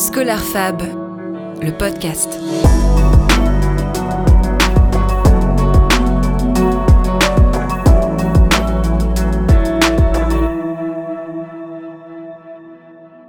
Scholar 0.00 0.38
Fab, 0.38 0.80
le 1.60 1.72
podcast. 1.72 2.38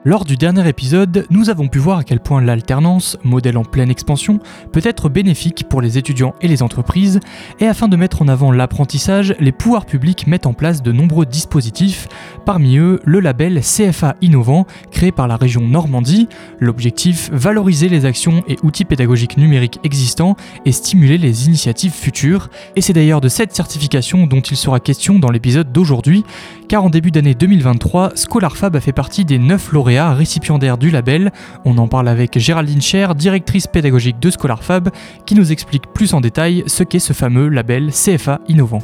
Lors 0.03 0.25
du 0.25 0.35
dernier 0.35 0.67
épisode, 0.67 1.27
nous 1.29 1.51
avons 1.51 1.67
pu 1.67 1.77
voir 1.77 1.99
à 1.99 2.03
quel 2.03 2.19
point 2.19 2.41
l'alternance, 2.41 3.19
modèle 3.23 3.55
en 3.55 3.63
pleine 3.63 3.91
expansion, 3.91 4.39
peut 4.71 4.81
être 4.83 5.09
bénéfique 5.09 5.69
pour 5.69 5.79
les 5.79 5.99
étudiants 5.99 6.33
et 6.41 6.47
les 6.47 6.63
entreprises, 6.63 7.19
et 7.59 7.67
afin 7.67 7.87
de 7.87 7.95
mettre 7.95 8.23
en 8.23 8.27
avant 8.27 8.51
l'apprentissage, 8.51 9.35
les 9.39 9.51
pouvoirs 9.51 9.85
publics 9.85 10.25
mettent 10.25 10.47
en 10.47 10.53
place 10.53 10.81
de 10.81 10.91
nombreux 10.91 11.27
dispositifs, 11.27 12.07
parmi 12.47 12.77
eux 12.77 12.99
le 13.05 13.19
label 13.19 13.61
CFA 13.61 14.15
Innovant, 14.21 14.65
créé 14.89 15.11
par 15.11 15.27
la 15.27 15.37
région 15.37 15.61
Normandie. 15.61 16.27
L'objectif, 16.59 17.29
valoriser 17.31 17.87
les 17.87 18.05
actions 18.05 18.43
et 18.47 18.57
outils 18.63 18.85
pédagogiques 18.85 19.37
numériques 19.37 19.79
existants 19.83 20.35
et 20.65 20.71
stimuler 20.71 21.19
les 21.19 21.45
initiatives 21.45 21.93
futures. 21.93 22.49
Et 22.75 22.81
c'est 22.81 22.93
d'ailleurs 22.93 23.21
de 23.21 23.29
cette 23.29 23.55
certification 23.55 24.25
dont 24.25 24.41
il 24.41 24.57
sera 24.57 24.79
question 24.79 25.19
dans 25.19 25.29
l'épisode 25.29 25.71
d'aujourd'hui, 25.71 26.23
car 26.67 26.83
en 26.83 26.89
début 26.89 27.11
d'année 27.11 27.35
2023, 27.35 28.13
ScholarFab 28.15 28.75
a 28.75 28.81
fait 28.81 28.93
partie 28.93 29.25
des 29.25 29.37
9 29.37 29.73
lauréats 29.73 29.90
récipiendaires 29.99 30.77
du 30.77 30.89
label. 30.89 31.31
On 31.65 31.77
en 31.77 31.87
parle 31.87 32.07
avec 32.07 32.37
Géraldine 32.37 32.81
Cher, 32.81 33.15
directrice 33.15 33.67
pédagogique 33.67 34.19
de 34.19 34.29
ScholarFab, 34.29 34.89
qui 35.25 35.35
nous 35.35 35.51
explique 35.51 35.87
plus 35.93 36.13
en 36.13 36.21
détail 36.21 36.63
ce 36.67 36.83
qu'est 36.83 36.99
ce 36.99 37.13
fameux 37.13 37.49
label 37.49 37.91
CFA 37.91 38.39
Innovant. 38.47 38.81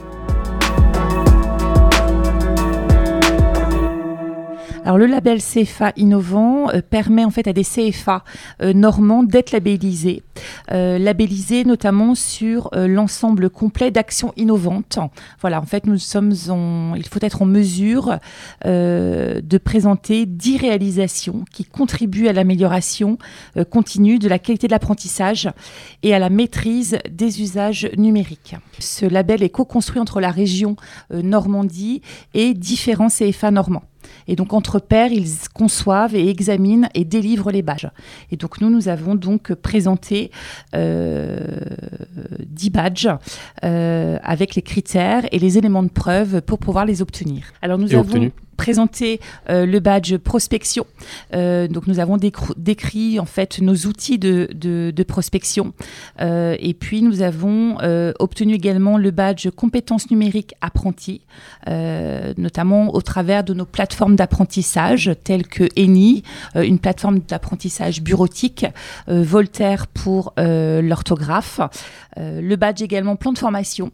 Alors 4.88 4.98
le 4.98 5.05
label 5.05 5.41
CFA 5.41 5.91
innovant 5.98 6.70
euh, 6.70 6.80
permet 6.82 7.26
en 7.26 7.30
fait 7.30 7.45
à 7.45 7.52
des 7.52 7.66
CFA 7.66 8.23
euh, 8.62 8.72
normands 8.72 9.22
d'être 9.22 9.52
labellisés, 9.52 10.23
euh, 10.72 10.98
labellisés 10.98 11.66
notamment 11.66 12.16
sur 12.16 12.70
l'ensemble 12.73 13.50
complet 13.50 13.92
d'actions 13.92 14.31
innovantes. 14.38 14.97
Voilà, 15.42 15.59
en 15.59 15.66
fait 15.66 15.86
nous 15.88 15.97
sommes 15.97 16.31
en, 16.47 16.95
il 16.95 17.06
faut 17.06 17.20
être 17.22 17.42
en 17.42 17.45
mesure 17.45 18.17
de 18.64 19.58
présenter 19.58 20.25
10 20.25 20.58
réalisations 20.58 21.44
qui 21.52 21.66
contribuent 21.66 22.30
à 22.30 22.34
l'amélioration 22.34 23.17
continue 23.69 24.19
de 24.19 24.30
la 24.30 24.40
qualité 24.40 24.67
de 24.67 24.72
l'apprentissage 24.72 25.50
et 26.02 26.14
à 26.14 26.19
la 26.19 26.30
maîtrise 26.30 26.97
des 27.12 27.42
usages 27.42 27.90
numériques. 27.97 28.56
Ce 28.80 29.06
label 29.06 29.44
est 29.44 29.50
co-construit 29.50 30.00
entre 30.00 30.22
la 30.22 30.31
région 30.31 30.78
Normandie 31.12 32.02
et 32.34 32.53
différents 32.53 33.09
CFA 33.09 33.52
normands. 33.52 33.84
Et 34.28 34.36
donc 34.36 34.53
entre 34.53 34.80
pairs, 34.80 35.11
ils 35.11 35.28
conçoivent 35.53 36.16
et 36.16 36.30
examinent 36.30 36.88
et 36.94 37.06
délivrent 37.06 37.52
les 37.52 37.61
badges. 37.61 37.89
Et 38.31 38.38
donc 38.38 38.61
nous, 38.61 38.69
nous 38.69 38.88
avons 38.88 39.16
donc 39.16 39.53
présenté 39.53 40.31
euh, 40.75 41.38
10 42.45 42.69
badges 42.69 43.09
euh, 43.64 44.17
avec 44.23 44.56
les 44.56 44.61
critères 44.61 45.23
et 45.31 45.39
les 45.39 45.58
éléments 45.58 45.84
de 45.84 45.89
preuve 45.89 46.42
pour 46.42 46.59
pouvoir 46.59 46.86
les 46.86 47.02
obtenir. 47.02 47.53
Alors 47.61 47.78
nous 47.78 47.94
avons 47.94 48.31
présenter 48.58 49.22
euh, 49.50 49.66
le 49.66 49.80
badge 49.80 50.17
prospection. 50.17 50.86
Euh, 51.33 51.67
donc 51.69 51.88
nous 51.88 52.00
avons 52.00 52.17
décrit 52.17 53.19
en 53.19 53.25
fait 53.25 53.61
nos 53.61 53.75
outils 53.86 54.19
de, 54.19 54.50
de, 54.53 55.03
prospection 55.03 55.73
euh, 56.19 56.58
et 56.59 56.73
puis 56.73 57.02
nous 57.02 57.22
avons 57.22 57.78
obtenu 58.19 58.55
également 58.55 58.97
le 58.97 59.11
badge 59.11 59.50
compétences 59.52 60.09
numériques 60.09 60.55
apprentis, 60.59 61.22
notamment 61.67 62.94
au 62.95 63.02
travers 63.02 63.44
de 63.44 63.53
nos 63.53 63.66
plateformes 63.66 64.16
d'apprentissage 64.16 65.11
telles 65.23 65.47
que 65.47 65.66
ENI, 65.80 66.23
une 66.55 66.80
plateforme 66.80 67.19
d'apprentissage 67.19 68.02
bureautique, 68.02 68.66
Voltaire 69.08 69.88
pour 69.88 70.33
l'orthographe, 70.38 71.61
le 72.17 72.55
badge 72.55 72.81
également 72.81 73.16
plan 73.16 73.31
de 73.31 73.38
formation 73.38 73.91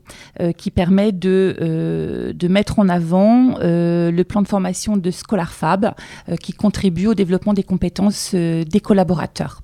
qui 0.57 0.71
permet 0.71 1.11
de, 1.11 2.33
de 2.33 2.47
mettre 2.47 2.79
en 2.79 2.87
avant 2.89 3.57
le 3.59 4.23
plan 4.23 4.41
de 4.41 4.47
formation 4.47 4.52
de 4.53 5.11
ScholarFab 5.11 5.93
euh, 6.29 6.35
qui 6.35 6.53
contribue 6.53 7.07
au 7.07 7.13
développement 7.13 7.53
des 7.53 7.63
compétences 7.63 8.31
euh, 8.33 8.63
des 8.63 8.79
collaborateurs. 8.79 9.61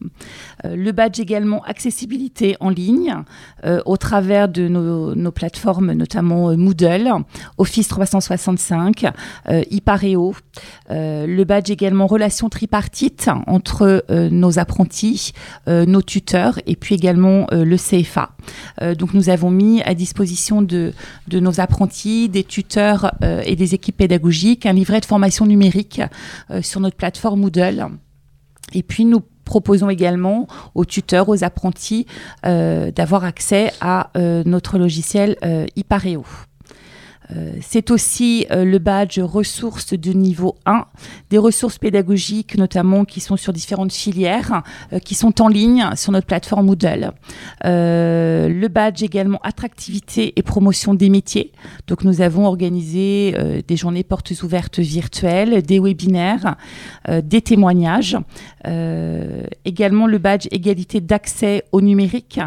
Euh, 0.66 0.75
le 0.75 0.91
badge 0.91 1.19
également 1.19 1.63
accessibilité 1.63 2.55
en 2.59 2.69
ligne 2.69 3.16
au 3.85 3.97
travers 3.97 4.47
de 4.47 4.67
nos, 4.67 5.31
plateformes, 5.31 5.91
notamment 5.91 6.55
Moodle, 6.55 7.11
Office 7.57 7.88
365, 7.88 9.05
Ipareo. 9.69 10.33
le 10.89 11.44
badge 11.44 11.69
également 11.69 12.07
relation 12.07 12.50
tripartite 12.50 13.29
entre 13.47 14.03
nos 14.09 14.59
apprentis, 14.59 15.33
nos 15.67 16.01
tuteurs 16.01 16.59
et 16.66 16.75
puis 16.75 16.95
également 16.95 17.47
le 17.51 17.77
CFA. 17.77 18.31
donc 18.97 19.13
nous 19.13 19.29
avons 19.29 19.51
mis 19.51 19.81
à 19.83 19.94
disposition 19.94 20.61
de, 20.61 20.94
de 21.27 21.39
nos 21.39 21.59
apprentis, 21.59 22.29
des 22.29 22.44
tuteurs 22.44 23.13
et 23.45 23.56
des 23.56 23.73
équipes 23.75 23.97
pédagogiques 23.97 24.66
un 24.66 24.75
livret 24.79 25.00
de 25.00 25.06
formation 25.06 25.45
numérique 25.45 26.01
euh, 26.50 26.62
sur 26.62 26.79
notre 26.79 26.95
plateforme 26.95 27.41
Moodle. 27.41 27.85
Et 28.73 28.84
puis 28.84 29.06
nous 29.06 29.22
proposons 29.45 29.90
également 29.90 30.47
aux 30.75 30.85
tuteurs, 30.85 31.28
aux 31.28 31.44
apprentis, 31.44 32.06
euh, 32.45 32.91
d'avoir 32.91 33.23
accès 33.23 33.72
à 33.81 34.12
euh, 34.16 34.44
notre 34.45 34.78
logiciel 34.78 35.38
Ipareo. 35.75 36.23
Euh, 37.35 37.53
c'est 37.62 37.91
aussi 37.91 38.47
euh, 38.51 38.66
le 38.66 38.79
badge 38.79 39.19
ressources 39.19 39.94
de 39.94 40.12
niveau 40.13 40.56
1, 40.66 40.85
des 41.29 41.38
ressources 41.38 41.78
pédagogiques 41.78 42.57
notamment 42.57 43.06
qui 43.06 43.19
sont 43.19 43.38
sur 43.38 43.53
différentes 43.53 43.94
filières, 43.94 44.63
euh, 44.94 45.00
qui 45.00 45.13
sont 45.13 45.41
en 45.41 45.47
ligne 45.47 45.89
sur 45.95 46.12
notre 46.12 46.25
plateforme 46.25 46.66
Moodle. 46.66 47.12
le 47.63 48.68
badge 48.68 49.03
également 49.03 49.39
attractivité 49.44 50.34
et 50.35 50.44
promotion 50.44 50.94
des 50.94 51.09
métiers. 51.09 51.51
Donc 51.88 52.03
nous 52.03 52.22
avons 52.22 52.45
organisé 52.45 53.35
des 53.68 53.78
journées 53.78 54.03
portes 54.03 54.31
ouvertes 54.44 54.79
virtuelles, 54.79 55.62
des 55.62 55.79
webinaires, 55.79 56.56
des 57.07 57.41
témoignages. 57.41 58.18
également 59.66 60.07
le 60.07 60.18
badge 60.18 60.47
égalité 60.51 61.01
d'accès 61.01 61.63
au 61.72 61.81
numérique 61.81 62.39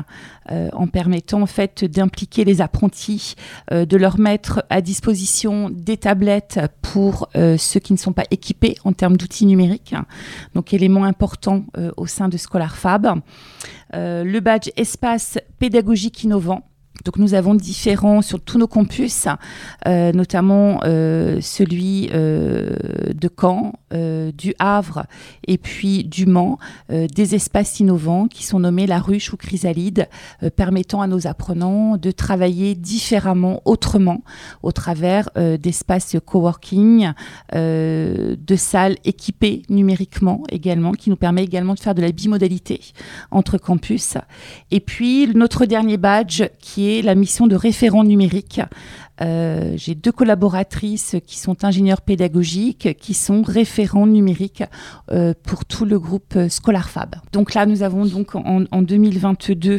en 0.51 0.87
permettant 0.87 1.43
en 1.43 1.47
fait 1.47 1.85
d'impliquer 1.85 2.45
les 2.45 2.61
apprentis, 2.61 3.35
de 3.71 3.97
leur 3.97 4.19
mettre 4.19 4.65
à 4.71 4.81
disposition 4.81 5.71
des 5.71 5.97
tablettes 5.97 6.59
pour 6.83 7.29
euh, 7.37 7.57
ceux 7.57 7.81
qui 7.81 7.93
ne 7.93 7.99
sont 7.99 8.13
pas 8.13 8.25
équipés 8.31 8.77
en 8.85 8.93
termes 8.93 9.17
d'outils 9.17 9.47
numériques. 9.47 9.95
Donc 10.55 10.75
élément 10.75 11.05
important 11.05 11.65
euh, 11.79 11.91
au 11.97 12.07
sein 12.07 12.29
de 12.29 12.37
Scholar 12.37 12.77
Fab. 12.77 13.21
Euh, 13.95 14.25
le 14.25 14.41
badge 14.41 14.69
espace 14.77 15.39
pédagogique 15.59 16.23
innovant 16.25 16.69
donc 17.05 17.19
nous 17.19 17.35
avons 17.35 17.55
différents 17.55 18.23
sur 18.23 18.41
tous 18.41 18.59
nos 18.59 18.67
campus, 18.67 19.27
euh, 19.87 20.13
notamment 20.13 20.81
euh, 20.85 21.39
celui 21.41 22.09
euh, 22.13 22.77
de 23.15 23.29
Caen, 23.29 23.73
du 24.39 24.55
Havre 24.59 25.05
et 25.47 25.59
puis 25.59 26.03
du 26.05 26.25
Mans, 26.25 26.59
des 26.89 27.35
espaces 27.35 27.79
innovants 27.79 28.27
qui 28.27 28.43
sont 28.43 28.61
nommés 28.61 28.87
la 28.87 28.99
ruche 28.99 29.35
ou 29.35 29.37
chrysalide, 29.37 30.09
permettant 30.57 31.03
à 31.03 31.07
nos 31.07 31.27
apprenants 31.27 31.99
de 31.99 32.11
travailler 32.11 32.75
différemment, 32.75 33.61
autrement, 33.67 34.23
au 34.63 34.73
travers 34.73 35.29
d'espaces 35.61 36.17
coworking, 36.25 37.13
de 37.53 38.57
salles 38.57 38.97
équipées 39.05 39.63
numériquement 39.69 40.43
également, 40.49 40.93
qui 40.93 41.11
nous 41.11 41.17
permet 41.17 41.45
également 41.45 41.75
de 41.75 41.81
faire 41.81 41.95
de 41.95 42.01
la 42.01 42.13
bimodalité 42.13 42.81
entre 43.31 43.59
campus. 43.59 44.15
Et 44.71 44.81
puis 44.81 45.29
notre 45.35 45.67
dernier 45.67 45.99
badge 45.99 46.45
qui 46.61 46.89
est 46.89 46.92
la 47.01 47.15
mission 47.15 47.47
de 47.47 47.57
référent 47.57 48.05
numérique 48.05 48.61
euh, 49.21 49.75
j'ai 49.77 49.95
deux 49.95 50.13
collaboratrices 50.13 51.17
qui 51.27 51.39
sont 51.39 51.65
ingénieurs 51.65 52.01
pédagogiques, 52.01 52.97
qui 52.99 53.15
sont 53.15 53.43
référents 53.43 54.07
numériques 54.07 54.65
euh, 55.11 55.35
pour 55.43 55.65
tout 55.65 55.85
le 55.85 55.99
groupe 55.99 56.37
ScholarFab. 56.49 57.17
Donc 57.33 57.55
là, 57.55 57.67
nous 57.67 57.83
avons 57.83 58.07
donc 58.07 58.35
en, 58.35 58.83
2022 58.83 59.79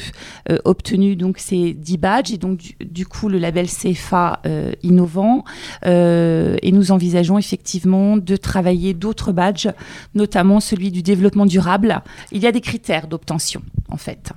euh, 0.50 0.57
obtenu 0.65 1.15
donc 1.15 1.39
ces 1.39 1.74
10 1.74 1.97
badges 1.97 2.31
et 2.31 2.38
donc 2.38 2.75
du, 2.80 3.06
coup 3.06 3.27
le 3.27 3.39
label 3.39 3.68
CFA 3.68 4.41
innovant. 4.81 5.44
et 5.83 6.71
nous 6.71 6.91
envisageons 6.91 7.38
effectivement 7.38 8.18
de 8.18 8.36
travailler 8.36 8.94
d'autres 8.94 9.31
badges, 9.31 9.69
notamment 10.15 10.59
celui 10.59 10.91
du 10.91 11.01
développement 11.01 11.45
durable. 11.45 12.01
Il 12.31 12.41
y 12.41 12.47
a 12.47 12.51
des 12.51 12.62
critères 12.62 13.07
d'obtention 13.07 13.62
en 13.89 13.97
fait. 13.97 14.31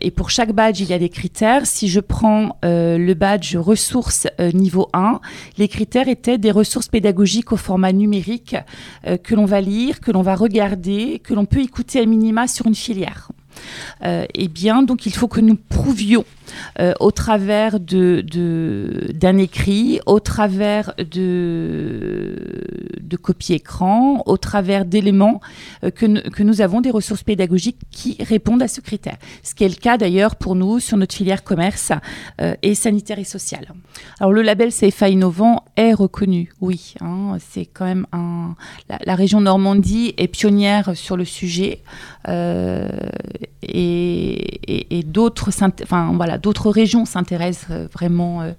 et 0.00 0.10
pour 0.10 0.30
chaque 0.30 0.52
badge, 0.52 0.80
il 0.80 0.88
y 0.88 0.92
a 0.92 0.98
des 0.98 1.08
critères. 1.08 1.66
Si 1.66 1.88
je 1.88 2.00
prends 2.00 2.56
le 2.62 3.14
badge 3.14 3.56
ressources 3.56 4.22
euh, 4.26 4.28
niveau 4.52 4.88
1, 4.92 5.20
les 5.58 5.68
critères 5.68 6.08
étaient 6.08 6.38
des 6.38 6.50
ressources 6.50 6.88
pédagogiques 6.88 7.52
au 7.52 7.56
format 7.56 7.92
numérique 7.92 8.56
euh, 9.06 9.16
que 9.16 9.34
l'on 9.34 9.44
va 9.44 9.60
lire, 9.60 10.00
que 10.00 10.10
l'on 10.10 10.22
va 10.22 10.34
regarder, 10.34 11.20
que 11.22 11.34
l'on 11.34 11.44
peut 11.44 11.60
écouter 11.60 12.00
à 12.00 12.06
minima 12.06 12.46
sur 12.46 12.66
une 12.66 12.74
filière. 12.74 13.30
Eh 14.02 14.48
bien, 14.48 14.82
donc 14.82 15.06
il 15.06 15.14
faut 15.14 15.28
que 15.28 15.40
nous 15.40 15.56
prouvions 15.56 16.24
euh, 16.80 16.94
au 17.00 17.10
travers 17.10 17.80
de, 17.80 18.24
d'un 19.14 19.36
écrit, 19.38 20.00
au 20.06 20.20
travers 20.20 20.94
de, 20.98 22.36
de 23.00 23.16
copies 23.16 23.54
écran, 23.54 24.22
au 24.26 24.36
travers 24.36 24.84
d'éléments 24.84 25.40
euh, 25.84 25.90
que, 25.90 26.28
que, 26.30 26.42
nous 26.42 26.60
avons 26.60 26.80
des 26.80 26.90
ressources 26.90 27.22
pédagogiques 27.22 27.78
qui 27.90 28.16
répondent 28.20 28.62
à 28.62 28.68
ce 28.68 28.80
critère. 28.80 29.16
Ce 29.42 29.54
qui 29.54 29.64
est 29.64 29.68
le 29.68 29.74
cas 29.74 29.98
d'ailleurs 29.98 30.36
pour 30.36 30.54
nous 30.54 30.80
sur 30.80 30.96
notre 30.96 31.14
filière 31.14 31.44
commerce 31.44 31.92
euh, 32.40 32.54
et 32.62 32.74
sanitaire 32.74 33.18
et 33.18 33.24
social. 33.24 33.68
Alors 34.18 34.32
le 34.32 34.42
label 34.42 34.70
CFA 34.72 35.10
innovant 35.10 35.64
est 35.76 35.92
reconnu, 35.92 36.52
oui. 36.60 36.94
Hein, 37.00 37.36
c'est 37.50 37.66
quand 37.66 37.84
même 37.84 38.06
un. 38.12 38.54
La, 39.04 39.14
région 39.14 39.40
Normandie 39.42 40.14
est 40.16 40.28
pionnière 40.28 40.96
sur 40.96 41.16
le 41.16 41.24
sujet 41.24 41.82
et, 43.62 45.02
d'autres, 45.06 45.50
enfin 45.82 46.12
voilà, 46.14 46.38
régions 46.68 47.04
s'intéressent 47.04 47.70
euh, 47.70 47.88
vraiment 47.92 48.42
euh, 48.42 48.52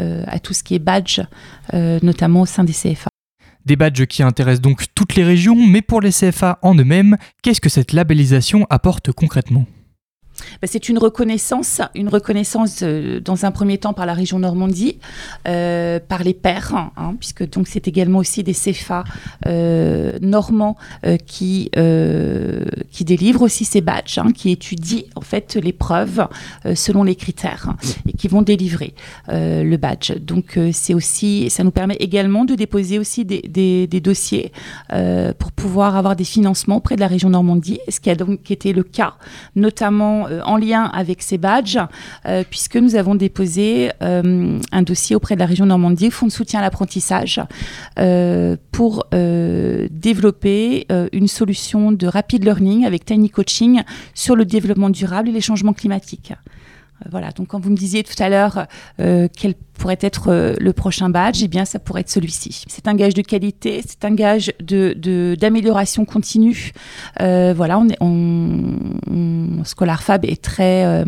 euh, 0.00 0.24
à 0.26 0.38
tout 0.38 0.54
ce 0.54 0.62
qui 0.62 0.74
est 0.74 0.78
badge, 0.78 1.20
notamment 1.72 2.42
au 2.42 2.46
sein 2.46 2.64
des 2.64 2.72
CFA. 2.72 3.08
Des 3.64 3.76
badges 3.76 4.06
qui 4.06 4.22
intéressent 4.22 4.60
donc 4.60 4.84
toutes 4.94 5.16
les 5.16 5.24
régions, 5.24 5.66
mais 5.66 5.82
pour 5.82 6.00
les 6.00 6.10
CFA 6.10 6.58
en 6.62 6.74
eux-mêmes, 6.74 7.16
qu'est-ce 7.42 7.60
que 7.60 7.68
cette 7.68 7.92
labellisation 7.92 8.66
apporte 8.70 9.12
concrètement? 9.12 9.66
Bah, 10.60 10.68
c'est 10.70 10.88
une 10.88 10.98
reconnaissance, 10.98 11.80
une 11.94 12.08
reconnaissance 12.08 12.80
euh, 12.82 13.20
dans 13.20 13.44
un 13.44 13.50
premier 13.50 13.78
temps 13.78 13.92
par 13.92 14.06
la 14.06 14.14
région 14.14 14.38
Normandie, 14.38 14.98
euh, 15.48 16.00
par 16.00 16.22
les 16.22 16.34
pairs, 16.34 16.90
hein, 16.96 17.14
puisque 17.18 17.48
donc 17.48 17.68
c'est 17.68 17.88
également 17.88 18.18
aussi 18.18 18.42
des 18.42 18.54
CFA 18.54 19.04
euh, 19.46 20.12
normands 20.20 20.76
qui 21.26 21.70
qui 22.90 23.04
délivrent 23.04 23.42
aussi 23.42 23.64
ces 23.64 23.80
badges, 23.80 24.18
hein, 24.18 24.32
qui 24.32 24.50
étudient 24.50 25.02
en 25.14 25.20
fait 25.20 25.56
l'épreuve 25.56 26.26
selon 26.74 27.02
les 27.02 27.14
critères 27.14 27.74
et 28.08 28.12
qui 28.12 28.28
vont 28.28 28.42
délivrer 28.42 28.94
le 29.28 29.76
badge. 29.76 30.12
Donc 30.18 30.58
c'est 30.72 30.94
aussi, 30.94 31.50
ça 31.50 31.64
nous 31.64 31.70
permet 31.70 31.96
également 31.96 32.44
de 32.44 32.54
déposer 32.54 32.98
aussi 32.98 33.24
des, 33.24 33.42
des, 33.42 33.86
des 33.86 34.00
dossiers 34.00 34.52
pour 35.38 35.52
pouvoir 35.52 35.96
avoir 35.96 36.16
des 36.16 36.24
financements 36.24 36.76
auprès 36.76 36.96
de 36.96 37.00
la 37.00 37.08
région 37.08 37.30
Normandie, 37.30 37.80
ce 37.88 38.00
qui 38.00 38.10
a 38.10 38.14
donc 38.14 38.50
été 38.50 38.72
le 38.72 38.82
cas 38.82 39.14
notamment 39.54 40.25
euh, 40.30 40.40
en 40.44 40.56
lien 40.56 40.84
avec 40.84 41.22
ces 41.22 41.38
badges, 41.38 41.78
euh, 42.26 42.44
puisque 42.48 42.76
nous 42.76 42.96
avons 42.96 43.14
déposé 43.14 43.90
euh, 44.02 44.58
un 44.72 44.82
dossier 44.82 45.16
auprès 45.16 45.34
de 45.34 45.40
la 45.40 45.46
région 45.46 45.66
Normandie, 45.66 46.10
Fonds 46.10 46.26
de 46.26 46.32
soutien 46.32 46.60
à 46.60 46.62
l'apprentissage, 46.62 47.40
pour 48.72 49.06
développer 49.10 50.86
une 51.12 51.28
solution 51.28 51.92
de 51.92 52.06
rapid 52.06 52.44
learning 52.44 52.84
avec 52.84 53.04
Tiny 53.04 53.30
Coaching 53.30 53.82
sur 54.14 54.36
le 54.36 54.44
développement 54.44 54.90
durable 54.90 55.28
et 55.28 55.32
les 55.32 55.40
changements 55.40 55.72
climatiques. 55.72 56.32
Voilà, 57.10 57.30
donc 57.30 57.48
quand 57.48 57.60
vous 57.60 57.70
me 57.70 57.76
disiez 57.76 58.02
tout 58.02 58.20
à 58.22 58.28
l'heure 58.28 58.66
quel 58.98 59.54
pourrait 59.74 59.98
être 60.00 60.56
le 60.58 60.72
prochain 60.72 61.10
badge, 61.10 61.42
eh 61.42 61.48
bien 61.48 61.64
ça 61.64 61.78
pourrait 61.78 62.00
être 62.00 62.10
celui-ci. 62.10 62.64
C'est 62.68 62.88
un 62.88 62.94
gage 62.94 63.14
de 63.14 63.22
qualité, 63.22 63.82
c'est 63.86 64.04
un 64.04 64.14
gage 64.14 64.52
de, 64.60 65.36
d'amélioration 65.38 66.04
continue. 66.04 66.72
voilà, 67.18 67.78
on, 67.78 67.88
est, 67.88 67.98
on, 68.00 69.62
Scholar 69.64 70.02
Fab 70.02 70.24
est 70.24 70.42
très 70.42 71.04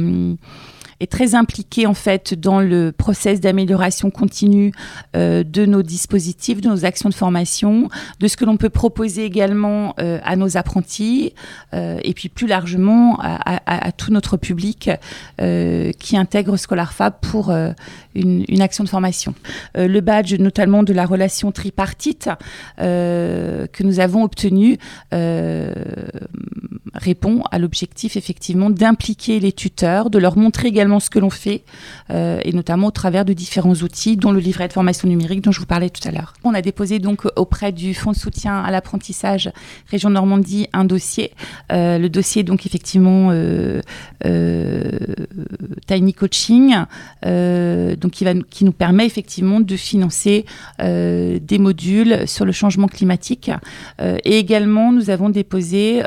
est 1.00 1.11
très 1.11 1.35
impliqué 1.35 1.87
en 1.87 1.95
fait 1.95 2.35
dans 2.35 2.61
le 2.61 2.93
process 2.93 3.41
d'amélioration 3.41 4.11
continue 4.11 4.73
euh, 5.17 5.45
de 5.45 5.65
nos 5.65 5.83
dispositifs, 5.83 6.61
de 6.61 6.69
nos 6.69 6.85
actions 6.85 7.09
de 7.09 7.15
formation, 7.15 7.89
de 8.21 8.29
ce 8.29 8.37
que 8.37 8.45
l'on 8.45 8.56
peut 8.56 8.71
proposer 8.71 9.25
également 9.25 9.95
euh, 10.00 10.19
à 10.25 10.37
nos 10.37 10.56
apprentis 10.56 11.35
euh, 11.73 11.99
et 12.03 12.15
puis 12.15 12.29
plus 12.29 12.47
largement 12.47 13.19
à, 13.21 13.93
tout 13.93 14.12
notre 14.12 14.37
public 14.37 14.91
qui 15.39 16.17
intègre 16.17 16.56
Scholar 16.56 16.93
Fab 16.93 17.15
pour 17.21 17.50
une, 17.50 18.45
une, 18.49 18.61
action 18.61 18.85
de 18.85 18.89
formation. 18.89 19.35
le 19.75 20.00
badge 20.00 20.35
notamment 20.35 20.83
de 20.83 20.93
la 20.93 21.06
relation 21.06 21.53
tripartite 21.53 22.29
que 22.79 23.83
nous 23.83 24.00
avons 24.00 24.25
obtenu 24.25 24.79
répond 26.95 27.43
à 27.50 27.59
l'objectif 27.59 28.17
effectivement 28.17 28.71
d'impliquer 28.71 29.41
les 29.41 29.53
tuteurs, 29.53 30.11
de 30.11 30.19
leur 30.19 30.37
montrer 30.37 30.69
également 30.69 30.88
ce 30.99 31.11
que 31.11 31.19
l'on 31.19 31.31
fait, 31.31 31.62
euh, 32.11 32.40
et 32.44 32.52
notamment 32.52 32.88
au 32.88 32.90
travers 32.90 33.25
de 33.25 33.32
différents 33.32 33.75
outils, 33.75 34.17
dont 34.17 34.32
le 34.32 34.40
livret 34.40 34.69
de 34.69 34.73
formation 34.73 35.08
numérique 35.08 35.43
dont 35.43 35.52
je 35.52 35.61
vous 35.61 35.67
parlais 35.67 35.90
tout 35.90 36.06
à 36.08 36.11
l'heure. 36.11 36.32
On 36.44 36.55
a 36.55 36.62
déposé 36.62 36.99
donc 36.99 37.26
auprès 37.37 37.73
du 37.73 37.94
Fonds 37.94 38.12
de 38.12 38.17
soutien 38.17 38.62
à 38.62 38.70
l'apprentissage 38.70 39.50
Région 39.90 40.11
Normandie 40.11 40.69
un 40.73 40.85
dossier. 40.85 41.32
Euh, 41.73 41.99
le 41.99 42.08
dossier 42.08 42.43
donc 42.43 42.64
effectivement 42.64 43.31
euh, 43.32 43.81
Tiny 45.87 46.14
Coaching, 46.14 46.75
donc 47.23 48.11
qui, 48.12 48.25
va, 48.25 48.35
qui 48.35 48.64
nous 48.64 48.73
permet 48.73 49.05
effectivement 49.06 49.61
de 49.61 49.76
financer 49.76 50.46
des 50.79 51.58
modules 51.58 52.26
sur 52.26 52.44
le 52.44 52.52
changement 52.52 52.88
climatique. 52.88 53.50
et 54.00 54.38
également, 54.38 54.93
nous 54.93 55.11
avons 55.11 55.31
déposé 55.31 56.02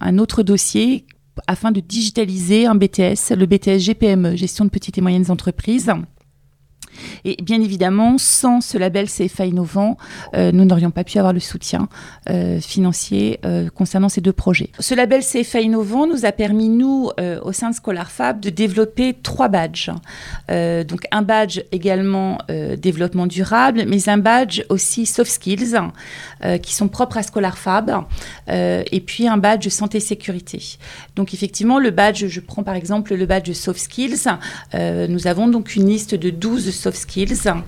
un 0.00 0.18
autre 0.18 0.42
dossier 0.42 1.04
afin 1.46 1.70
de 1.72 1.80
digitaliser 1.80 2.66
un 2.66 2.74
BTS, 2.74 3.32
le 3.36 3.46
BTS 3.46 3.86
GPME, 3.86 4.36
gestion 4.36 4.64
de 4.64 4.70
petites 4.70 4.98
et 4.98 5.00
moyennes 5.00 5.30
entreprises. 5.30 5.92
Et 7.26 7.36
bien 7.42 7.60
évidemment, 7.60 8.18
sans 8.18 8.60
ce 8.60 8.78
label 8.78 9.08
CFA 9.08 9.46
innovant, 9.46 9.96
euh, 10.36 10.52
nous 10.52 10.64
n'aurions 10.64 10.92
pas 10.92 11.02
pu 11.02 11.18
avoir 11.18 11.32
le 11.32 11.40
soutien 11.40 11.88
euh, 12.30 12.60
financier 12.60 13.40
euh, 13.44 13.68
concernant 13.68 14.08
ces 14.08 14.20
deux 14.20 14.32
projets. 14.32 14.70
Ce 14.78 14.94
label 14.94 15.22
CFA 15.22 15.60
innovant 15.60 16.06
nous 16.06 16.24
a 16.24 16.30
permis, 16.30 16.68
nous, 16.68 17.10
au 17.42 17.50
sein 17.50 17.70
de 17.70 17.74
Scholar 17.74 18.12
Fab, 18.12 18.38
de 18.38 18.48
développer 18.48 19.12
trois 19.12 19.48
badges. 19.48 19.90
donc 20.48 21.06
un 21.10 21.22
badge 21.22 21.60
également 21.72 22.38
développement 22.78 23.26
durable, 23.26 23.84
mais 23.88 24.08
un 24.08 24.18
badge 24.18 24.62
aussi 24.68 25.06
soft 25.06 25.30
skills 25.30 25.74
qui 26.62 26.74
sont 26.74 26.88
propres 26.88 27.18
à 27.18 27.22
Scholar 27.22 27.58
Fab, 27.58 28.04
et 28.48 29.02
puis 29.04 29.26
un 29.26 29.36
badge 29.36 29.68
santé 29.68 29.98
sécurité. 29.98 30.76
Donc 31.16 31.34
effectivement, 31.34 31.78
le 31.78 31.90
badge, 31.90 32.26
je 32.26 32.40
prends 32.40 32.62
par 32.62 32.74
exemple 32.74 33.14
le 33.14 33.26
badge 33.26 33.52
soft 33.52 33.80
skills, 33.80 34.28
nous 34.74 35.26
avons 35.26 35.48
donc 35.48 35.74
une 35.74 35.88
liste 35.88 36.14
de 36.14 36.30
12 36.30 36.70
soft 36.70 36.98
skills 36.98 37.15
qui. 37.24 37.64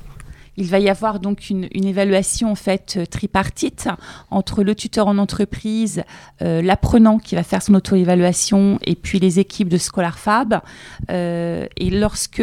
Il 0.58 0.66
va 0.66 0.80
y 0.80 0.90
avoir 0.90 1.20
donc 1.20 1.50
une, 1.50 1.68
évaluation 1.72 2.52
en 2.52 2.54
euh, 2.68 3.06
tripartite 3.06 3.88
entre 4.30 4.64
le 4.64 4.74
tuteur 4.74 5.06
en 5.06 5.16
entreprise, 5.18 6.02
euh, 6.42 6.60
l'apprenant 6.60 7.18
qui 7.18 7.36
va 7.36 7.44
faire 7.44 7.62
son 7.62 7.74
auto-évaluation 7.74 8.80
et 8.82 8.96
puis 8.96 9.20
les 9.20 9.38
équipes 9.38 9.68
de 9.68 9.78
Scholar 9.78 10.18
Fab. 10.18 10.60
Euh, 11.10 11.66
et 11.76 11.90
lorsque 11.90 12.42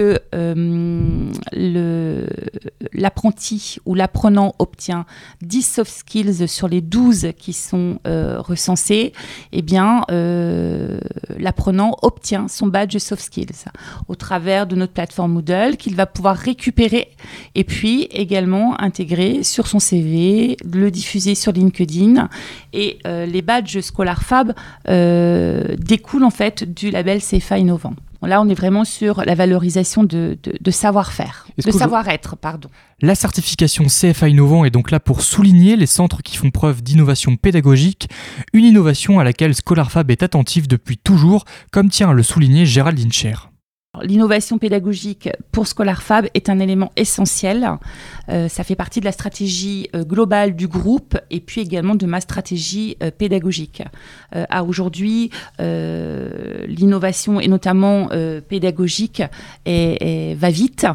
l'apprenti 2.93 3.77
ou 3.85 3.95
l'apprenant 3.95 4.55
obtient 4.59 5.05
10 5.41 5.61
soft 5.61 5.91
skills 5.91 6.47
sur 6.47 6.69
les 6.69 6.79
12 6.79 7.33
qui 7.37 7.51
sont 7.51 7.99
recensés, 8.05 9.11
eh 9.51 9.61
bien 9.61 10.03
l'apprenant 11.37 11.97
obtient 12.01 12.47
son 12.47 12.67
badge 12.67 12.97
soft 12.97 13.21
skills 13.21 13.65
au 14.07 14.15
travers 14.15 14.67
de 14.67 14.77
notre 14.77 14.93
plateforme 14.93 15.33
Moodle 15.33 15.75
qu'il 15.77 15.95
va 15.95 16.05
pouvoir 16.05 16.37
récupérer 16.37 17.09
et 17.55 17.65
puis 17.65 18.04
également 18.11 18.79
intégrer 18.81 19.43
sur 19.43 19.67
son 19.67 19.79
CV, 19.79 20.57
le 20.71 20.91
diffuser 20.91 21.35
sur 21.35 21.51
LinkedIn. 21.51 22.29
Et 22.73 22.99
euh, 23.05 23.25
les 23.25 23.41
badges 23.41 23.79
Scholar 23.81 24.21
Fab 24.23 24.53
euh, 24.87 25.75
découlent 25.77 26.23
en 26.23 26.29
fait 26.29 26.63
du 26.63 26.91
label 26.91 27.19
CFA 27.21 27.57
Innovant. 27.57 27.93
Là, 28.21 28.41
on 28.41 28.49
est 28.49 28.55
vraiment 28.55 28.85
sur 28.85 29.23
la 29.23 29.35
valorisation 29.35 30.03
de, 30.03 30.37
savoir-faire, 30.71 31.45
de 31.63 31.71
savoir-être, 31.71 32.35
pardon. 32.35 32.69
La 33.01 33.13
certification 33.13 33.85
CFA 33.85 34.29
Innovant 34.29 34.65
est 34.65 34.71
donc 34.71 34.89
là 34.89 34.99
pour 34.99 35.21
souligner 35.21 35.75
les 35.75 35.85
centres 35.85 36.23
qui 36.23 36.37
font 36.37 36.49
preuve 36.49 36.81
d'innovation 36.81 37.35
pédagogique, 37.35 38.09
une 38.53 38.65
innovation 38.65 39.19
à 39.19 39.23
laquelle 39.23 39.53
Scholar 39.53 39.91
Fab 39.91 40.09
est 40.09 40.23
attentif 40.23 40.67
depuis 40.67 40.97
toujours, 40.97 41.45
comme 41.71 41.89
tient 41.89 42.09
à 42.09 42.13
le 42.13 42.23
souligner 42.23 42.65
Géraldine 42.65 43.11
Cher. 43.11 43.51
L'innovation 44.03 44.57
pédagogique 44.57 45.29
pour 45.51 45.67
Scholar 45.67 46.01
Fab 46.01 46.27
est 46.33 46.49
un 46.49 46.59
élément 46.59 46.91
essentiel. 46.95 47.69
Euh, 48.29 48.47
ça 48.47 48.63
fait 48.63 48.75
partie 48.75 48.99
de 48.99 49.05
la 49.05 49.11
stratégie 49.11 49.89
euh, 49.95 50.03
globale 50.03 50.55
du 50.55 50.67
groupe 50.67 51.17
et 51.29 51.39
puis 51.39 51.61
également 51.61 51.95
de 51.95 52.05
ma 52.05 52.21
stratégie 52.21 52.97
euh, 53.03 53.11
pédagogique. 53.11 53.83
aujourd'hui, 54.67 55.29
l'innovation 55.59 57.39
et 57.39 57.47
notamment 57.47 58.09
pédagogique 58.47 59.21
va 59.65 60.49
vite. 60.49 60.87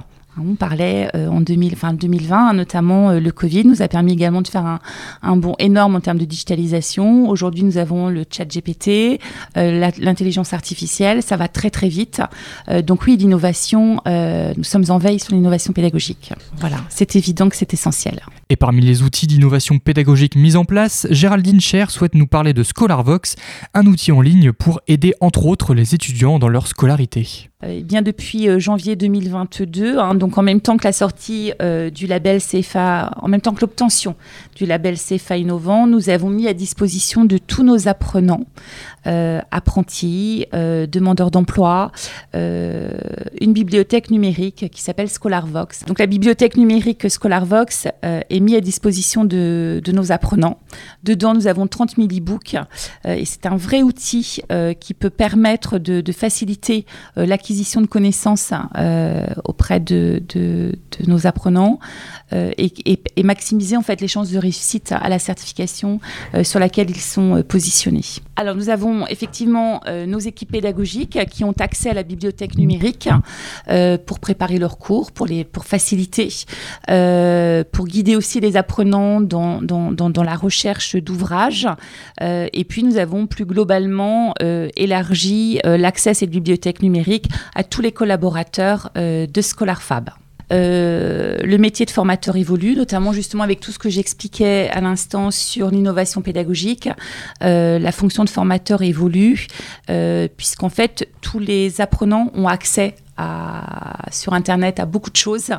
On 0.49 0.55
parlait 0.55 1.11
en 1.15 1.41
2000, 1.41 1.73
enfin 1.75 1.93
2020, 1.93 2.55
notamment 2.55 3.13
le 3.13 3.31
Covid 3.31 3.65
nous 3.65 3.83
a 3.83 3.89
permis 3.89 4.13
également 4.13 4.43
de 4.43 4.49
faire 4.49 4.67
un, 4.67 4.81
un 5.23 5.37
bond 5.37 5.55
énorme 5.59 5.97
en 5.97 6.01
termes 6.01 6.19
de 6.19 6.25
digitalisation. 6.25 7.29
Aujourd'hui, 7.29 7.63
nous 7.63 7.79
avons 7.79 8.09
le 8.09 8.25
chat 8.31 8.45
GPT, 8.45 9.21
l'intelligence 9.57 10.53
artificielle, 10.53 11.23
ça 11.23 11.37
va 11.37 11.49
très 11.49 11.71
très 11.71 11.89
vite. 11.89 12.23
donc 12.85 13.07
oui, 13.07 13.17
l'innovation, 13.17 14.01
nous 14.07 14.65
sommes 14.65 14.85
en 14.89 14.99
veille 14.99 15.21
sur 15.21 15.35
l'innovation 15.35 15.73
pédagogique. 15.73 16.33
Voilà, 16.59 16.79
c'est 16.89 17.17
évident 17.17 17.49
que 17.49 17.57
c'est 17.57 17.75
essentiel. 17.75 18.21
Et 18.49 18.57
parmi 18.57 18.81
les 18.81 19.03
outils 19.03 19.27
d'innovation 19.27 19.79
pédagogique 19.79 20.37
mis 20.37 20.57
en 20.57 20.65
place, 20.65 21.07
Géraldine 21.11 21.61
Cher 21.61 21.91
souhaite 21.91 22.15
nous 22.15 22.27
parler 22.27 22.53
de 22.53 22.63
ScholarVox, 22.63 23.37
un 23.75 23.87
outil 23.87 24.13
en 24.13 24.21
ligne 24.21 24.53
pour 24.53 24.81
aider 24.89 25.15
entre 25.21 25.47
autres 25.47 25.75
les 25.75 25.95
étudiants 25.95 26.39
dans 26.39 26.49
leur 26.49 26.67
scolarité. 26.67 27.50
Euh, 27.63 27.77
eh 27.81 27.83
bien 27.83 28.01
depuis 28.01 28.49
euh, 28.49 28.59
janvier 28.59 28.97
2022, 28.97 29.99
hein, 29.99 30.15
donc 30.15 30.39
en 30.39 30.43
même 30.43 30.63
temps 30.63 30.79
que 30.79 30.85
la 30.85 30.93
sortie 30.93 31.53
euh, 31.61 31.91
du 31.91 32.07
label 32.07 32.41
CFA, 32.41 33.11
en 33.21 33.29
même 33.29 33.43
temps 33.43 33.53
que 33.53 33.61
l'obtention 33.61 34.17
du 34.57 34.65
label 34.65 34.97
CFA 34.97 35.37
innovant, 35.37 35.87
nous 35.87 36.09
avons 36.09 36.31
mis 36.31 36.49
à 36.49 36.55
disposition 36.55 37.27
de 37.27 37.37
tous 37.37 37.63
nos 37.63 37.87
apprenants, 37.87 38.47
apprentis, 39.05 40.47
demandeurs 40.53 41.31
d'emploi, 41.31 41.93
une 42.35 43.53
bibliothèque 43.53 44.11
numérique 44.11 44.71
qui 44.71 44.83
s'appelle 44.83 45.09
ScholarVox. 45.09 45.85
Donc 45.87 45.99
la 45.99 46.07
bibliothèque 46.07 46.57
numérique 46.57 47.09
ScholarVox 47.09 47.89
est 48.03 48.41
mise 48.41 48.57
à 48.57 48.61
disposition 48.61 49.25
de, 49.25 49.81
nos 49.93 50.13
apprenants. 50.13 50.59
Dedans, 51.03 51.35
nous 51.35 51.47
avons 51.47 51.67
30 51.67 51.97
000 51.97 52.09
e-books 52.09 52.57
et 53.05 53.25
c'est 53.25 53.47
un 53.47 53.57
vrai 53.57 53.83
outil 53.83 54.41
qui 54.81 54.95
peut 54.95 55.11
permettre 55.11 55.79
de, 55.79 56.01
de 56.01 56.13
faciliter 56.13 56.87
l'acquisition 57.17 57.81
de 57.81 57.87
connaissances 57.87 58.53
euh, 58.77 59.27
auprès 59.45 59.81
de, 59.81 60.23
nos 61.07 61.27
apprenants 61.27 61.79
euh, 62.33 62.51
et, 62.57 63.23
maximiser 63.23 63.77
en 63.77 63.83
fait 63.83 64.01
les 64.01 64.09
chances 64.09 64.31
de 64.31 64.39
réussite 64.39 64.93
à 64.93 65.09
la 65.09 65.19
certification 65.19 66.01
euh, 66.35 66.43
sur 66.45 66.59
laquelle 66.59 66.91
ils 66.91 67.01
sont 67.01 67.43
positionnés. 67.47 68.05
Alors 68.37 68.55
nous 68.57 68.71
avons 68.71 68.90
effectivement 69.09 69.81
nos 70.07 70.19
équipes 70.19 70.53
pédagogiques 70.53 71.19
qui 71.31 71.45
ont 71.45 71.55
accès 71.59 71.91
à 71.91 71.95
la 71.95 72.03
bibliothèque 72.03 72.57
numérique 72.57 73.09
pour 74.07 74.21
préparer 74.21 74.59
leurs 74.59 74.79
cours, 74.79 75.13
pour, 75.13 75.27
les, 75.27 75.47
faciliter, 75.63 76.29
pour 76.87 77.87
guider 77.87 78.17
aussi 78.17 78.41
les 78.41 78.57
apprenants 78.57 79.21
dans, 79.21 79.61
la 80.25 80.35
recherche 80.35 80.97
d'ouvrages. 80.97 81.69
et 82.21 82.65
puis 82.69 82.83
nous 82.83 82.97
avons 82.97 83.27
plus 83.27 83.45
globalement 83.45 84.35
élargi 84.77 85.61
l'accès 85.65 86.11
à 86.11 86.15
cette 86.15 86.31
bibliothèque 86.31 86.83
numérique 86.83 87.27
à 87.55 87.65
tous 87.65 87.81
les 87.81 87.93
collaborateurs 87.93 88.91
euh, 88.97 89.27
de 89.27 89.41
ScholarFab. 89.41 90.11
Euh, 90.53 91.39
le 91.43 91.59
métier 91.59 91.87
de 91.87 91.91
formateur 91.91 92.37
évolue, 92.37 92.75
notamment 92.75 93.13
justement 93.13 93.43
avec 93.43 93.61
tout 93.61 93.73
ce 93.73 93.79
que 93.79 93.89
j'expliquais 93.89 94.69
à 94.71 94.81
l'instant 94.81 95.31
sur 95.31 95.71
l'innovation 95.71 96.23
pédagogique. 96.23 96.89
Euh, 97.43 97.79
la 97.79 97.93
fonction 97.93 98.25
de 98.25 98.31
formateur 98.31 98.83
évolue, 98.83 99.47
puisqu'en 100.37 100.69
fait, 100.69 101.09
tous 101.21 101.39
les 101.39 101.81
apprenants 101.81 102.31
ont 102.35 102.49
accès 102.49 102.95
sur 104.11 104.33
Internet 104.33 104.81
à 104.81 104.87
beaucoup 104.87 105.11
de 105.11 105.17
choses. 105.17 105.51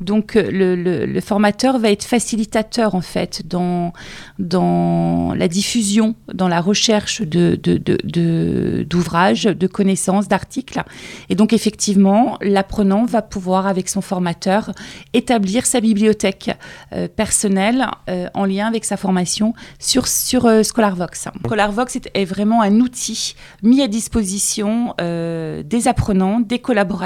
Donc 0.00 0.34
le, 0.34 1.20
formateur 1.20 1.78
va 1.78 1.90
être 1.90 2.04
facilitateur 2.04 2.94
en 2.94 3.00
fait 3.00 3.46
dans, 3.46 3.92
dans 4.38 5.34
la 5.34 5.48
diffusion, 5.48 6.14
dans 6.32 6.48
la 6.48 6.60
recherche 6.60 7.22
d'ouvrages, 7.22 9.44
de, 9.44 9.52
de, 9.52 9.58
de, 9.58 9.66
connaissances, 9.66 10.28
d'articles. 10.28 10.82
Et 11.28 11.34
donc 11.34 11.52
effectivement, 11.52 12.38
l'apprenant 12.40 13.04
va 13.04 13.22
pouvoir 13.22 13.66
avec 13.66 13.88
son 13.88 14.00
formateur 14.00 14.72
établir 15.12 15.66
sa 15.66 15.80
bibliothèque 15.80 16.50
euh, 16.92 17.08
personnelle 17.08 17.86
euh, 18.08 18.28
en 18.34 18.44
lien 18.44 18.66
avec 18.66 18.84
sa 18.84 18.96
formation 18.96 19.54
sur, 19.78 20.06
sur 20.06 20.46
euh, 20.46 20.62
ScholarVox. 20.62 21.28
ScholarVox 21.44 21.98
est, 22.14 22.24
vraiment 22.24 22.62
un 22.62 22.80
outil 22.80 23.34
mis 23.62 23.82
à 23.82 23.88
disposition 23.88 24.94
des 24.98 25.88
apprenants, 25.88 26.40
des 26.40 26.58
collaborateurs 26.58 27.03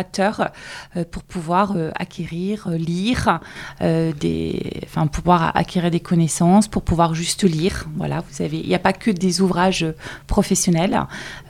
euh, 0.97 1.05
pour 1.11 1.23
pouvoir 1.23 1.73
euh, 1.77 1.91
acquérir, 1.95 2.69
euh, 2.69 2.77
lire, 2.77 3.41
des, 3.81 4.81
enfin 4.85 5.07
pouvoir 5.07 5.57
acquérir 5.57 5.91
des 5.91 6.01
connaissances, 6.01 6.69
pour 6.69 6.83
pouvoir 6.83 7.15
juste 7.15 7.45
lire. 7.45 7.87
Voilà, 7.97 8.23
vous 8.29 8.43
avez, 8.43 8.59
il 8.59 8.69
n'y 8.69 8.75
a 8.75 8.79
pas 8.79 8.93
que 8.93 9.11
des 9.11 9.41
ouvrages 9.41 9.87
professionnels, 10.27 11.01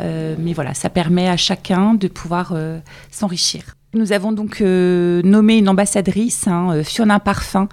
mais 0.00 0.52
voilà, 0.52 0.74
ça 0.74 0.90
permet 0.90 1.28
à 1.28 1.36
chacun 1.36 1.94
de 1.94 2.08
pouvoir 2.08 2.54
s'enrichir. 3.10 3.77
Nous 3.94 4.12
avons 4.12 4.32
donc 4.32 4.60
nommé 4.60 5.56
une 5.56 5.68
ambassadrice, 5.68 6.46
hein, 6.46 6.82
Fiona 6.84 7.20
Parfum, 7.20 7.68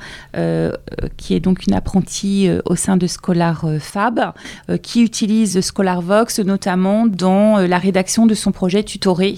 qui 1.17 1.35
est 1.35 1.41
donc 1.41 1.67
une 1.67 1.73
apprentie 1.73 2.49
au 2.63 2.77
sein 2.77 2.95
de 2.95 3.05
Scholar 3.05 3.65
Fab, 3.79 4.31
qui 4.81 5.03
utilise 5.03 5.59
Scholar 5.59 6.01
Vox 6.01 6.39
notamment 6.39 7.05
dans 7.05 7.57
la 7.57 7.77
rédaction 7.77 8.25
de 8.25 8.33
son 8.33 8.53
projet 8.53 8.83
tutoré 8.83 9.35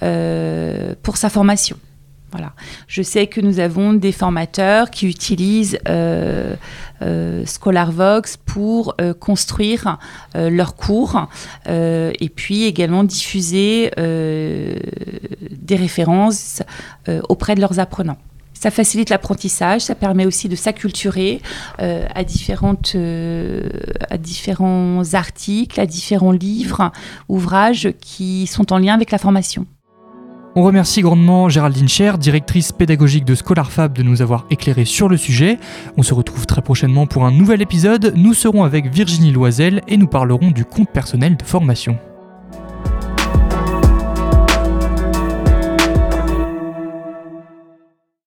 pour 0.00 1.16
sa 1.16 1.28
formation. 1.28 1.76
Voilà. 2.32 2.52
Je 2.88 3.02
sais 3.02 3.26
que 3.26 3.42
nous 3.42 3.60
avons 3.60 3.92
des 3.92 4.10
formateurs 4.10 4.90
qui 4.90 5.06
utilisent 5.06 5.78
euh, 5.88 6.56
euh 7.02 7.44
ScholarVox 7.44 8.38
pour 8.38 8.94
euh, 9.00 9.12
construire 9.12 9.98
euh, 10.34 10.48
leurs 10.48 10.74
cours 10.74 11.28
et 11.66 12.28
puis 12.34 12.64
également 12.64 13.04
diffuser 13.04 13.90
des 13.96 15.76
références 15.76 16.62
auprès 17.28 17.54
de 17.54 17.60
leurs 17.60 17.78
apprenants. 17.78 18.18
Ça 18.54 18.70
facilite 18.70 19.10
l'apprentissage, 19.10 19.82
ça 19.82 19.94
permet 19.94 20.24
aussi 20.24 20.48
de 20.48 20.56
s'acculturer 20.56 21.42
à, 21.78 22.24
différentes, 22.24 22.96
à 24.10 24.18
différents 24.18 25.14
articles, 25.14 25.80
à 25.80 25.86
différents 25.86 26.32
livres, 26.32 26.92
ouvrages 27.28 27.90
qui 28.00 28.46
sont 28.46 28.72
en 28.72 28.78
lien 28.78 28.94
avec 28.94 29.10
la 29.10 29.18
formation. 29.18 29.66
On 30.54 30.64
remercie 30.64 31.00
grandement 31.00 31.48
Géraldine 31.48 31.88
Cher, 31.88 32.18
directrice 32.18 32.72
pédagogique 32.72 33.24
de 33.24 33.34
ScholarFab, 33.34 33.94
de 33.94 34.02
nous 34.02 34.20
avoir 34.20 34.44
éclairé 34.50 34.84
sur 34.84 35.08
le 35.08 35.16
sujet. 35.16 35.58
On 35.96 36.02
se 36.02 36.12
retrouve 36.12 36.44
très 36.44 36.60
prochainement 36.60 37.06
pour 37.06 37.24
un 37.24 37.30
nouvel 37.30 37.62
épisode. 37.62 38.12
Nous 38.16 38.34
serons 38.34 38.62
avec 38.62 38.92
Virginie 38.92 39.32
Loisel 39.32 39.80
et 39.88 39.96
nous 39.96 40.08
parlerons 40.08 40.50
du 40.50 40.66
compte 40.66 40.90
personnel 40.90 41.38
de 41.38 41.42
formation. 41.42 41.98